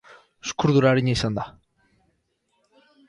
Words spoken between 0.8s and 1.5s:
arina izan da.